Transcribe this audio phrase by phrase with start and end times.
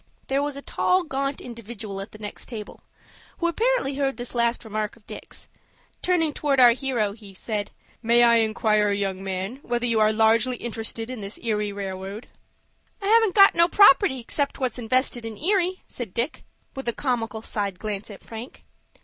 [0.29, 2.81] There was a tall, gaunt individual at the next table,
[3.37, 5.47] who apparently heard this last remark of Dick's.
[6.01, 7.69] Turning towards our hero, he said,
[8.01, 12.25] "May I inquire, young man, whether you are largely interested in this Erie Railroad?"
[12.99, 16.45] "I haven't got no property except what's invested in Erie," said Dick,
[16.75, 18.65] with a comical side glance at Frank.